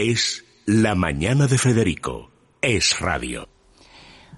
[0.00, 2.30] es La Mañana de Federico.
[2.62, 3.48] Es radio.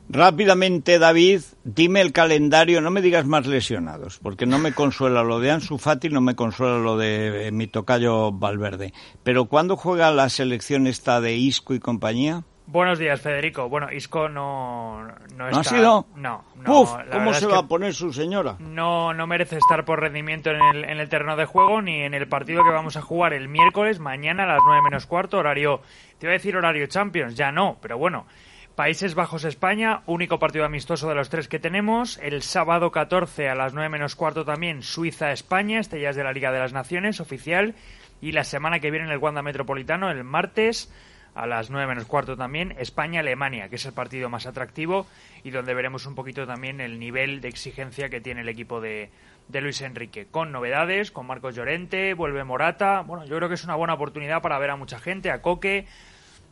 [0.08, 5.38] Rápidamente, David, dime el calendario, no me digas más lesionados, porque no me consuela lo
[5.38, 8.92] de Ansu Fati, no me consuela lo de mi tocayo Valverde.
[9.22, 12.44] Pero ¿cuándo juega la selección esta de Isco y compañía?
[12.66, 13.68] Buenos días, Federico.
[13.68, 15.02] Bueno, Isco no,
[15.36, 15.60] no, está...
[15.60, 16.06] ha sido?
[16.16, 16.44] No.
[16.56, 18.56] no Puf, ¿Cómo se va a poner su señora?
[18.60, 22.14] No, no merece estar por rendimiento en el, en el terreno de juego ni en
[22.14, 25.80] el partido que vamos a jugar el miércoles, mañana a las 9 menos cuarto, horario...
[26.18, 28.26] Te iba a decir horario Champions, ya no, pero bueno.
[28.76, 32.18] Países Bajos España, único partido amistoso de los tres que tenemos.
[32.22, 36.24] El sábado 14 a las 9 menos cuarto también Suiza España, este ya es de
[36.24, 37.74] la Liga de las Naciones, oficial.
[38.22, 40.90] Y la semana que viene en el Wanda Metropolitano, el martes
[41.34, 45.06] a las 9 menos cuarto también, España-Alemania, que es el partido más atractivo
[45.42, 49.10] y donde veremos un poquito también el nivel de exigencia que tiene el equipo de,
[49.48, 53.64] de Luis Enrique, con novedades, con Marcos Llorente, vuelve Morata, bueno, yo creo que es
[53.64, 55.86] una buena oportunidad para ver a mucha gente, a Coque,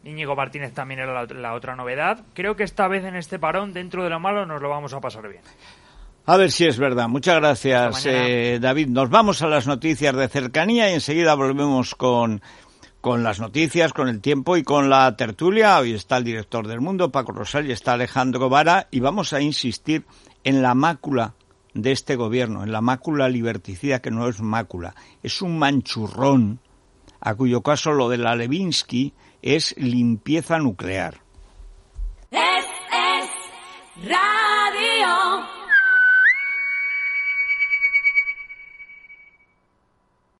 [0.05, 4.03] Íñigo Martínez también era la, otra novedad, creo que esta vez en este parón, dentro
[4.03, 5.43] de lo malo, nos lo vamos a pasar bien.
[6.27, 7.09] A ver si es verdad.
[7.09, 8.89] Muchas gracias, eh, David.
[8.89, 12.41] Nos vamos a las noticias de cercanía y enseguida volvemos con
[13.01, 15.79] con las noticias, con el tiempo y con la tertulia.
[15.79, 19.41] Hoy está el director del mundo, Paco Rosal, y está Alejandro Vara, y vamos a
[19.41, 20.05] insistir
[20.45, 21.35] en la mácula
[21.75, 26.61] de este gobierno, en la mácula liberticida que no es mácula, es un manchurrón,
[27.21, 29.13] a cuyo caso lo de la Levinsky
[29.43, 31.21] es limpieza nuclear.